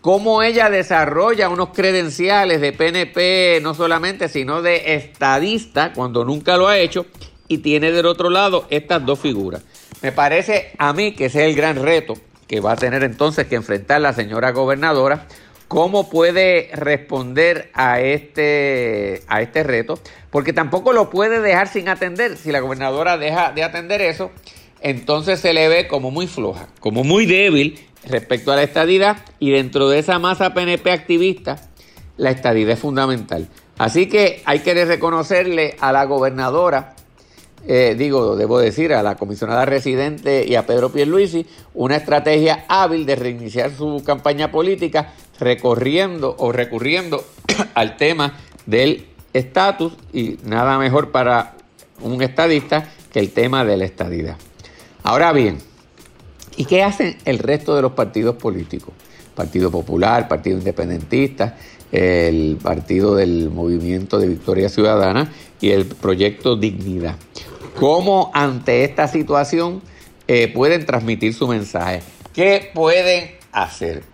Cómo 0.00 0.42
ella 0.42 0.68
desarrolla 0.70 1.48
unos 1.48 1.70
credenciales 1.70 2.60
de 2.60 2.72
PNP 2.72 3.60
no 3.62 3.74
solamente, 3.74 4.28
sino 4.28 4.60
de 4.60 4.94
estadista 4.94 5.92
cuando 5.94 6.24
nunca 6.24 6.56
lo 6.56 6.68
ha 6.68 6.78
hecho. 6.78 7.06
Y 7.48 7.58
tiene 7.58 7.90
del 7.90 8.06
otro 8.06 8.30
lado 8.30 8.66
estas 8.70 9.04
dos 9.04 9.18
figuras. 9.18 9.62
Me 10.02 10.12
parece 10.12 10.72
a 10.78 10.92
mí 10.92 11.12
que 11.12 11.26
ese 11.26 11.42
es 11.42 11.48
el 11.48 11.56
gran 11.56 11.82
reto 11.82 12.14
que 12.46 12.60
va 12.60 12.72
a 12.72 12.76
tener 12.76 13.02
entonces 13.02 13.46
que 13.46 13.54
enfrentar 13.56 14.00
la 14.00 14.12
señora 14.12 14.52
gobernadora. 14.52 15.26
¿Cómo 15.68 16.10
puede 16.10 16.70
responder 16.74 17.70
a 17.72 18.00
este, 18.00 19.22
a 19.26 19.40
este 19.40 19.62
reto? 19.62 19.98
Porque 20.30 20.52
tampoco 20.52 20.92
lo 20.92 21.10
puede 21.10 21.40
dejar 21.40 21.68
sin 21.68 21.88
atender. 21.88 22.36
Si 22.36 22.52
la 22.52 22.60
gobernadora 22.60 23.16
deja 23.16 23.52
de 23.52 23.64
atender 23.64 24.02
eso, 24.02 24.30
entonces 24.84 25.40
se 25.40 25.54
le 25.54 25.66
ve 25.68 25.88
como 25.88 26.10
muy 26.10 26.26
floja, 26.26 26.68
como 26.78 27.04
muy 27.04 27.24
débil 27.24 27.80
respecto 28.06 28.52
a 28.52 28.56
la 28.56 28.62
estadidad 28.62 29.24
y 29.40 29.50
dentro 29.50 29.88
de 29.88 29.98
esa 29.98 30.18
masa 30.18 30.52
PNP 30.52 30.92
activista, 30.92 31.70
la 32.18 32.30
estadidad 32.30 32.74
es 32.74 32.78
fundamental. 32.78 33.48
Así 33.78 34.08
que 34.08 34.42
hay 34.44 34.60
que 34.60 34.84
reconocerle 34.84 35.74
a 35.80 35.90
la 35.90 36.04
gobernadora 36.04 36.94
eh, 37.66 37.94
digo, 37.96 38.36
debo 38.36 38.58
decir, 38.58 38.92
a 38.92 39.02
la 39.02 39.16
comisionada 39.16 39.64
residente 39.64 40.44
y 40.46 40.54
a 40.54 40.66
Pedro 40.66 40.92
Pierluisi, 40.92 41.46
una 41.72 41.96
estrategia 41.96 42.66
hábil 42.68 43.06
de 43.06 43.16
reiniciar 43.16 43.70
su 43.74 44.02
campaña 44.04 44.50
política 44.50 45.14
recorriendo 45.40 46.36
o 46.38 46.52
recurriendo 46.52 47.24
al 47.74 47.96
tema 47.96 48.38
del 48.66 49.06
estatus 49.32 49.94
y 50.12 50.36
nada 50.44 50.76
mejor 50.76 51.10
para 51.10 51.54
un 52.02 52.20
estadista 52.20 52.92
que 53.10 53.20
el 53.20 53.30
tema 53.30 53.64
de 53.64 53.78
la 53.78 53.86
estadidad. 53.86 54.36
Ahora 55.06 55.34
bien, 55.34 55.58
¿y 56.56 56.64
qué 56.64 56.82
hacen 56.82 57.18
el 57.26 57.38
resto 57.38 57.76
de 57.76 57.82
los 57.82 57.92
partidos 57.92 58.36
políticos? 58.36 58.94
Partido 59.34 59.70
Popular, 59.70 60.28
Partido 60.28 60.56
Independentista, 60.56 61.58
el 61.92 62.56
Partido 62.62 63.14
del 63.14 63.50
Movimiento 63.50 64.18
de 64.18 64.28
Victoria 64.28 64.70
Ciudadana 64.70 65.30
y 65.60 65.72
el 65.72 65.84
Proyecto 65.84 66.56
Dignidad. 66.56 67.16
¿Cómo 67.78 68.30
ante 68.32 68.82
esta 68.84 69.06
situación 69.06 69.82
eh, 70.26 70.48
pueden 70.48 70.86
transmitir 70.86 71.34
su 71.34 71.48
mensaje? 71.48 72.00
¿Qué 72.32 72.70
pueden 72.72 73.32
hacer? 73.52 74.04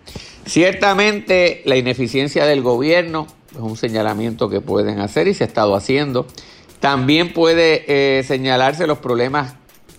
Ciertamente 0.45 1.61
la 1.63 1.77
ineficiencia 1.77 2.45
del 2.45 2.61
gobierno 2.61 3.27
es 3.53 3.59
un 3.59 3.77
señalamiento 3.77 4.49
que 4.49 4.59
pueden 4.59 4.99
hacer 4.99 5.29
y 5.29 5.35
se 5.35 5.45
ha 5.45 5.47
estado 5.47 5.73
haciendo. 5.73 6.27
También 6.81 7.31
puede 7.31 7.85
eh, 7.87 8.23
señalarse 8.23 8.87
los 8.87 8.97
problemas 8.97 9.53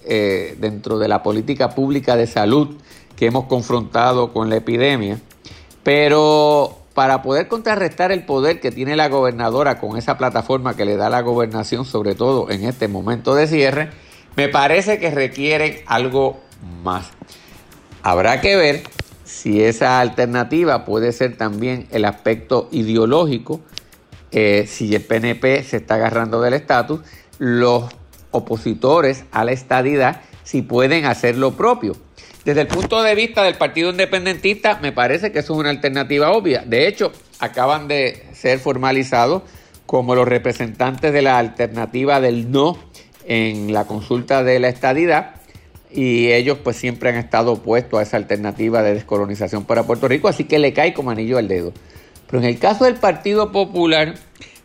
eh, 0.04 0.56
dentro 0.58 0.98
de 0.98 1.08
la 1.08 1.22
política 1.22 1.70
pública 1.70 2.16
de 2.16 2.26
salud 2.26 2.76
que 3.16 3.26
hemos 3.26 3.44
confrontado 3.44 4.32
con 4.32 4.50
la 4.50 4.56
epidemia. 4.56 5.20
Pero 5.82 6.78
para 6.94 7.22
poder 7.22 7.48
contrarrestar 7.48 8.12
el 8.12 8.24
poder 8.24 8.60
que 8.60 8.70
tiene 8.70 8.96
la 8.96 9.08
gobernadora 9.08 9.78
con 9.78 9.96
esa 9.96 10.18
plataforma 10.18 10.76
que 10.76 10.84
le 10.84 10.96
da 10.96 11.08
la 11.08 11.22
gobernación, 11.22 11.84
sobre 11.84 12.14
todo 12.14 12.50
en 12.50 12.64
este 12.64 12.88
momento 12.88 13.34
de 13.34 13.46
cierre, 13.46 13.90
me 14.36 14.48
parece 14.48 14.98
que 14.98 15.10
requieren 15.10 15.76
algo 15.86 16.40
más. 16.82 17.10
Habrá 18.02 18.40
que 18.40 18.56
ver 18.56 18.82
si 19.24 19.62
esa 19.62 20.00
alternativa 20.00 20.84
puede 20.84 21.12
ser 21.12 21.36
también 21.36 21.86
el 21.90 22.04
aspecto 22.04 22.68
ideológico, 22.70 23.60
eh, 24.30 24.66
si 24.68 24.94
el 24.94 25.02
PNP 25.02 25.62
se 25.62 25.78
está 25.78 25.94
agarrando 25.94 26.40
del 26.40 26.54
estatus, 26.54 27.00
los 27.38 27.84
opositores 28.32 29.24
a 29.30 29.44
la 29.44 29.52
estadidad, 29.52 30.20
si 30.42 30.62
pueden 30.62 31.04
hacer 31.04 31.36
lo 31.36 31.52
propio. 31.52 31.96
Desde 32.44 32.62
el 32.62 32.66
punto 32.66 33.02
de 33.02 33.14
vista 33.14 33.44
del 33.44 33.54
Partido 33.54 33.90
Independentista, 33.90 34.80
me 34.82 34.90
parece 34.90 35.30
que 35.30 35.38
eso 35.38 35.54
es 35.54 35.60
una 35.60 35.70
alternativa 35.70 36.32
obvia. 36.32 36.64
De 36.66 36.88
hecho, 36.88 37.12
acaban 37.38 37.86
de 37.86 38.26
ser 38.32 38.58
formalizados 38.58 39.42
como 39.86 40.14
los 40.16 40.26
representantes 40.26 41.12
de 41.12 41.22
la 41.22 41.38
alternativa 41.38 42.20
del 42.20 42.50
no 42.50 42.76
en 43.26 43.72
la 43.72 43.84
consulta 43.84 44.42
de 44.42 44.58
la 44.58 44.68
estadidad 44.68 45.36
y 45.94 46.32
ellos 46.32 46.58
pues 46.62 46.76
siempre 46.76 47.10
han 47.10 47.16
estado 47.16 47.52
opuestos 47.52 48.00
a 48.00 48.02
esa 48.02 48.16
alternativa 48.16 48.82
de 48.82 48.94
descolonización 48.94 49.64
para 49.64 49.84
Puerto 49.84 50.08
Rico, 50.08 50.28
así 50.28 50.44
que 50.44 50.58
le 50.58 50.72
cae 50.72 50.94
como 50.94 51.10
anillo 51.10 51.38
al 51.38 51.48
dedo. 51.48 51.72
Pero 52.26 52.42
en 52.42 52.48
el 52.48 52.58
caso 52.58 52.84
del 52.84 52.94
Partido 52.94 53.52
Popular, 53.52 54.14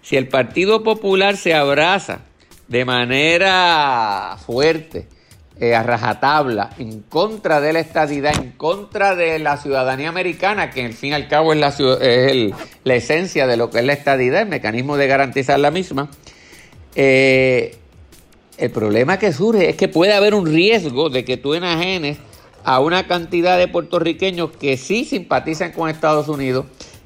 si 0.01 0.15
el 0.15 0.27
Partido 0.27 0.83
Popular 0.83 1.35
se 1.35 1.53
abraza 1.53 2.21
de 2.67 2.85
manera 2.85 4.37
fuerte 4.45 5.07
eh, 5.59 5.73
a 5.73 5.81
rajatabla 5.81 6.69
en 6.77 7.01
contra 7.01 7.59
de 7.61 7.73
la 7.73 7.79
estadidad, 7.79 8.35
en 8.35 8.51
contra 8.51 9.15
de 9.15 9.39
la 9.39 9.57
ciudadanía 9.57 10.09
americana, 10.09 10.69
que 10.69 10.85
al 10.85 10.93
fin 10.93 11.11
y 11.11 11.13
al 11.13 11.27
cabo 11.27 11.51
es, 11.51 11.59
la, 11.59 11.69
es 11.99 12.53
la 12.83 12.95
esencia 12.95 13.47
de 13.47 13.57
lo 13.57 13.71
que 13.71 13.79
es 13.79 13.85
la 13.85 13.93
estadidad, 13.93 14.41
el 14.41 14.49
mecanismo 14.49 14.97
de 14.97 15.07
garantizar 15.07 15.59
la 15.59 15.71
misma. 15.71 16.09
Eh, 16.95 17.75
el 18.57 18.71
problema 18.71 19.17
que 19.17 19.33
surge 19.33 19.69
es 19.69 19.75
que 19.75 19.87
puede 19.87 20.13
haber 20.13 20.35
un 20.35 20.45
riesgo 20.45 21.09
de 21.09 21.25
que 21.25 21.37
tú 21.37 21.53
enajenes 21.53 22.17
a 22.63 22.79
una 22.79 23.07
cantidad 23.07 23.57
de 23.57 23.67
puertorriqueños 23.67 24.51
que 24.51 24.77
sí 24.77 25.05
simpatizan 25.05 25.71
con 25.71 25.89
Estados 25.89 26.27
Unidos, 26.27 26.65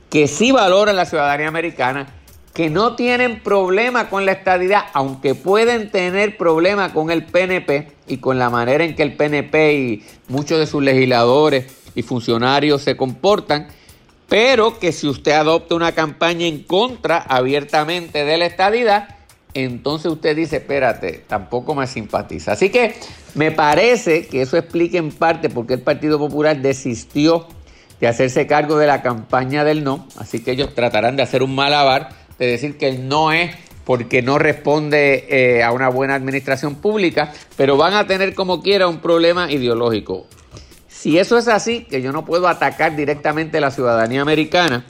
que 0.09 0.27
sí 0.27 0.51
valoran 0.51 0.95
la 0.95 1.05
ciudadanía 1.05 1.47
americana 1.47 2.20
que 2.53 2.69
no 2.69 2.95
tienen 2.95 3.41
problema 3.41 4.09
con 4.09 4.25
la 4.25 4.33
estadidad, 4.33 4.83
aunque 4.93 5.35
pueden 5.35 5.89
tener 5.89 6.37
problema 6.37 6.93
con 6.93 7.09
el 7.09 7.25
PNP 7.25 7.91
y 8.07 8.17
con 8.17 8.39
la 8.39 8.49
manera 8.49 8.83
en 8.83 8.95
que 8.95 9.03
el 9.03 9.13
PNP 9.13 9.73
y 9.73 10.03
muchos 10.27 10.59
de 10.59 10.67
sus 10.67 10.83
legisladores 10.83 11.65
y 11.95 12.01
funcionarios 12.01 12.81
se 12.81 12.97
comportan, 12.97 13.67
pero 14.27 14.79
que 14.79 14.91
si 14.91 15.07
usted 15.07 15.31
adopta 15.31 15.75
una 15.75 15.93
campaña 15.93 16.45
en 16.45 16.63
contra 16.63 17.19
abiertamente 17.19 18.25
de 18.25 18.37
la 18.37 18.45
estadidad, 18.45 19.15
entonces 19.53 20.11
usted 20.11 20.35
dice, 20.35 20.57
espérate, 20.57 21.23
tampoco 21.27 21.75
me 21.75 21.87
simpatiza. 21.87 22.53
Así 22.53 22.69
que 22.69 22.95
me 23.35 23.51
parece 23.51 24.27
que 24.27 24.41
eso 24.41 24.57
explica 24.57 24.97
en 24.97 25.11
parte 25.11 25.49
por 25.49 25.67
qué 25.67 25.73
el 25.73 25.81
Partido 25.81 26.17
Popular 26.17 26.61
desistió 26.61 27.47
de 27.99 28.07
hacerse 28.07 28.47
cargo 28.47 28.77
de 28.77 28.87
la 28.87 29.01
campaña 29.01 29.63
del 29.63 29.83
no, 29.83 30.07
así 30.17 30.43
que 30.43 30.51
ellos 30.51 30.73
tratarán 30.73 31.15
de 31.15 31.23
hacer 31.23 31.43
un 31.43 31.53
malabar 31.53 32.20
de 32.41 32.47
decir 32.47 32.75
que 32.75 32.93
no 32.93 33.31
es 33.31 33.55
porque 33.85 34.23
no 34.23 34.39
responde 34.39 35.27
eh, 35.29 35.63
a 35.63 35.71
una 35.71 35.89
buena 35.89 36.15
administración 36.15 36.73
pública, 36.73 37.31
pero 37.55 37.77
van 37.77 37.93
a 37.93 38.07
tener 38.07 38.33
como 38.33 38.63
quiera 38.63 38.87
un 38.87 38.97
problema 38.97 39.51
ideológico. 39.51 40.25
Si 40.87 41.19
eso 41.19 41.37
es 41.37 41.47
así, 41.47 41.83
que 41.83 42.01
yo 42.01 42.11
no 42.11 42.25
puedo 42.25 42.47
atacar 42.47 42.95
directamente 42.95 43.59
a 43.59 43.61
la 43.61 43.69
ciudadanía 43.69 44.23
americana, 44.23 44.85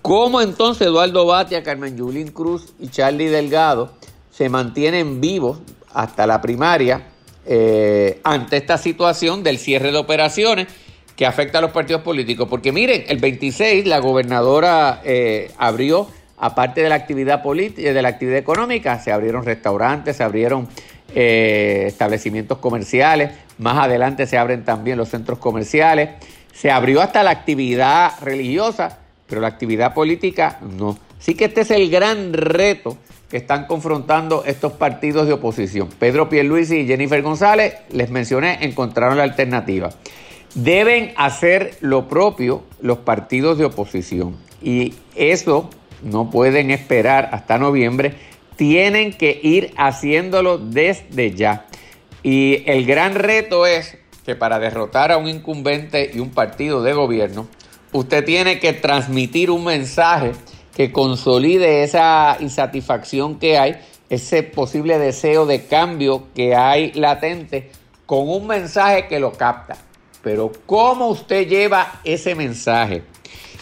¿cómo 0.00 0.40
entonces 0.40 0.86
Eduardo 0.86 1.26
Batia, 1.26 1.62
Carmen 1.62 1.98
Yulín 1.98 2.28
Cruz 2.28 2.72
y 2.78 2.88
Charlie 2.88 3.28
Delgado 3.28 3.92
se 4.30 4.48
mantienen 4.48 5.20
vivos 5.20 5.58
hasta 5.92 6.26
la 6.26 6.40
primaria 6.40 7.08
eh, 7.44 8.20
ante 8.24 8.56
esta 8.56 8.78
situación 8.78 9.42
del 9.42 9.58
cierre 9.58 9.92
de 9.92 9.98
operaciones 9.98 10.68
que 11.14 11.26
afecta 11.26 11.58
a 11.58 11.60
los 11.60 11.72
partidos 11.72 12.00
políticos. 12.02 12.48
Porque 12.48 12.72
miren, 12.72 13.04
el 13.08 13.18
26 13.18 13.86
la 13.86 13.98
gobernadora 13.98 15.02
eh, 15.04 15.50
abrió, 15.58 16.08
aparte 16.38 16.82
de 16.82 16.88
la 16.88 16.94
actividad 16.94 17.42
política, 17.42 17.92
de 17.92 18.02
la 18.02 18.08
actividad 18.08 18.38
económica, 18.38 18.98
se 18.98 19.12
abrieron 19.12 19.44
restaurantes, 19.44 20.16
se 20.16 20.22
abrieron 20.22 20.68
eh, 21.14 21.84
establecimientos 21.86 22.58
comerciales, 22.58 23.30
más 23.58 23.78
adelante 23.78 24.26
se 24.26 24.38
abren 24.38 24.64
también 24.64 24.98
los 24.98 25.08
centros 25.08 25.38
comerciales, 25.38 26.10
se 26.52 26.70
abrió 26.70 27.00
hasta 27.00 27.22
la 27.22 27.30
actividad 27.30 28.12
religiosa, 28.22 28.98
pero 29.26 29.40
la 29.40 29.48
actividad 29.48 29.94
política 29.94 30.58
no. 30.60 30.98
Así 31.18 31.34
que 31.34 31.46
este 31.46 31.62
es 31.62 31.70
el 31.70 31.90
gran 31.90 32.32
reto 32.32 32.98
que 33.30 33.36
están 33.36 33.66
confrontando 33.66 34.44
estos 34.46 34.72
partidos 34.72 35.26
de 35.26 35.32
oposición. 35.32 35.88
Pedro 35.98 36.28
Pierluisi 36.28 36.80
y 36.80 36.86
Jennifer 36.86 37.20
González, 37.22 37.74
les 37.90 38.10
mencioné, 38.10 38.58
encontraron 38.60 39.16
la 39.16 39.24
alternativa. 39.24 39.90
Deben 40.54 41.12
hacer 41.16 41.76
lo 41.80 42.08
propio 42.08 42.62
los 42.80 42.98
partidos 42.98 43.58
de 43.58 43.64
oposición 43.64 44.36
y 44.62 44.94
eso 45.14 45.68
no 46.06 46.30
pueden 46.30 46.70
esperar 46.70 47.28
hasta 47.32 47.58
noviembre, 47.58 48.14
tienen 48.56 49.12
que 49.12 49.38
ir 49.42 49.72
haciéndolo 49.76 50.58
desde 50.58 51.32
ya. 51.32 51.66
Y 52.22 52.62
el 52.66 52.86
gran 52.86 53.14
reto 53.14 53.66
es 53.66 53.98
que 54.24 54.34
para 54.34 54.58
derrotar 54.58 55.12
a 55.12 55.18
un 55.18 55.28
incumbente 55.28 56.10
y 56.12 56.18
un 56.18 56.30
partido 56.30 56.82
de 56.82 56.92
gobierno, 56.92 57.46
usted 57.92 58.24
tiene 58.24 58.58
que 58.58 58.72
transmitir 58.72 59.50
un 59.50 59.64
mensaje 59.64 60.32
que 60.74 60.92
consolide 60.92 61.84
esa 61.84 62.36
insatisfacción 62.40 63.38
que 63.38 63.58
hay, 63.58 63.76
ese 64.10 64.42
posible 64.42 64.98
deseo 64.98 65.46
de 65.46 65.66
cambio 65.66 66.26
que 66.34 66.54
hay 66.54 66.92
latente, 66.92 67.70
con 68.04 68.28
un 68.28 68.46
mensaje 68.46 69.06
que 69.08 69.20
lo 69.20 69.32
capta. 69.32 69.76
Pero 70.22 70.52
¿cómo 70.66 71.08
usted 71.08 71.48
lleva 71.48 72.00
ese 72.04 72.34
mensaje? 72.34 73.02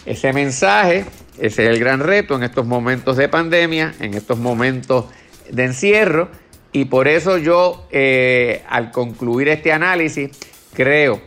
Ese 0.06 0.32
mensaje, 0.32 1.04
ese 1.38 1.64
es 1.64 1.70
el 1.70 1.78
gran 1.78 2.00
reto 2.00 2.36
en 2.36 2.42
estos 2.42 2.66
momentos 2.66 3.16
de 3.16 3.28
pandemia, 3.28 3.94
en 4.00 4.14
estos 4.14 4.38
momentos 4.38 5.06
de 5.50 5.64
encierro, 5.64 6.28
y 6.72 6.86
por 6.86 7.06
eso 7.06 7.38
yo, 7.38 7.86
eh, 7.90 8.62
al 8.68 8.90
concluir 8.90 9.48
este 9.48 9.72
análisis, 9.72 10.30
creo 10.72 11.20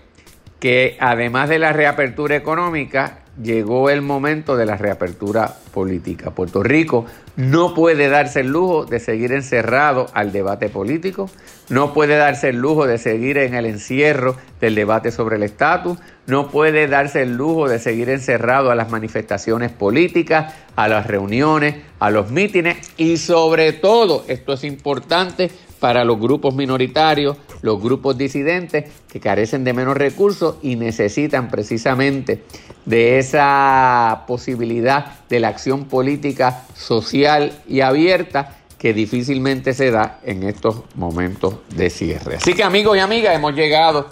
que 0.59 0.97
además 0.99 1.49
de 1.49 1.59
la 1.59 1.71
reapertura 1.71 2.35
económica, 2.35 3.19
llegó 3.41 3.89
el 3.89 4.01
momento 4.01 4.55
de 4.55 4.65
la 4.65 4.77
reapertura 4.77 5.53
política. 5.73 6.31
Puerto 6.31 6.63
Rico 6.63 7.05
no 7.35 7.73
puede 7.73 8.09
darse 8.09 8.39
el 8.39 8.47
lujo 8.47 8.85
de 8.85 8.99
seguir 8.99 9.31
encerrado 9.31 10.07
al 10.13 10.31
debate 10.31 10.69
político, 10.69 11.29
no 11.69 11.93
puede 11.93 12.17
darse 12.17 12.49
el 12.49 12.57
lujo 12.57 12.87
de 12.87 12.97
seguir 12.97 13.37
en 13.37 13.53
el 13.53 13.65
encierro 13.65 14.35
del 14.59 14.73
debate 14.75 15.11
sobre 15.11 15.35
el 15.35 15.43
estatus, 15.43 15.99
no 16.25 16.49
puede 16.49 16.87
darse 16.87 17.21
el 17.21 17.37
lujo 17.37 17.69
de 17.69 17.79
seguir 17.79 18.09
encerrado 18.09 18.71
a 18.71 18.75
las 18.75 18.89
manifestaciones 18.89 19.71
políticas, 19.71 20.55
a 20.75 20.87
las 20.87 21.05
reuniones, 21.05 21.75
a 21.99 22.09
los 22.09 22.31
mítines 22.31 22.77
y 22.97 23.17
sobre 23.17 23.73
todo, 23.73 24.25
esto 24.27 24.53
es 24.53 24.63
importante, 24.63 25.51
para 25.79 26.03
los 26.03 26.19
grupos 26.19 26.55
minoritarios, 26.55 27.37
los 27.61 27.81
grupos 27.81 28.17
disidentes 28.17 28.85
que 29.07 29.19
carecen 29.19 29.63
de 29.63 29.73
menos 29.73 29.97
recursos 29.97 30.57
y 30.61 30.75
necesitan 30.75 31.49
precisamente 31.49 32.43
de 32.85 33.19
esa 33.19 34.23
posibilidad 34.27 35.19
de 35.29 35.39
la 35.39 35.49
acción 35.49 35.85
política 35.85 36.63
social 36.75 37.51
y 37.67 37.81
abierta 37.81 38.57
que 38.77 38.93
difícilmente 38.93 39.73
se 39.73 39.91
da 39.91 40.19
en 40.23 40.43
estos 40.43 40.83
momentos 40.95 41.55
de 41.75 41.89
cierre. 41.89 42.35
Así 42.37 42.53
que 42.53 42.63
amigos 42.63 42.95
y 42.97 42.99
amigas, 42.99 43.35
hemos 43.35 43.53
llegado 43.55 44.07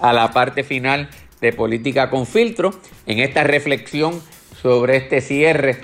a 0.00 0.12
la 0.12 0.30
parte 0.32 0.64
final 0.64 1.08
de 1.40 1.52
Política 1.52 2.10
con 2.10 2.26
Filtro 2.26 2.74
en 3.06 3.20
esta 3.20 3.44
reflexión 3.44 4.20
sobre 4.60 4.96
este 4.96 5.20
cierre 5.20 5.80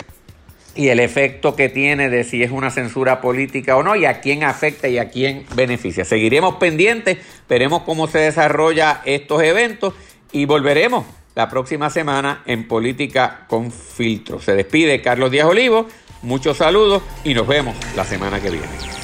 y 0.74 0.88
el 0.88 1.00
efecto 1.00 1.56
que 1.56 1.68
tiene 1.68 2.08
de 2.08 2.24
si 2.24 2.42
es 2.42 2.50
una 2.50 2.70
censura 2.70 3.20
política 3.20 3.76
o 3.76 3.82
no 3.82 3.96
y 3.96 4.04
a 4.04 4.20
quién 4.20 4.44
afecta 4.44 4.88
y 4.88 4.98
a 4.98 5.10
quién 5.10 5.46
beneficia. 5.54 6.04
Seguiremos 6.04 6.56
pendientes, 6.56 7.18
veremos 7.48 7.82
cómo 7.82 8.06
se 8.06 8.18
desarrolla 8.18 9.02
estos 9.04 9.42
eventos 9.42 9.94
y 10.32 10.46
volveremos 10.46 11.04
la 11.34 11.48
próxima 11.48 11.90
semana 11.90 12.42
en 12.46 12.66
Política 12.66 13.46
con 13.48 13.70
Filtro. 13.72 14.40
Se 14.40 14.54
despide 14.54 15.02
Carlos 15.02 15.30
Díaz 15.30 15.46
Olivo, 15.46 15.88
muchos 16.22 16.58
saludos 16.58 17.02
y 17.24 17.34
nos 17.34 17.46
vemos 17.46 17.76
la 17.96 18.04
semana 18.04 18.40
que 18.40 18.50
viene. 18.50 19.03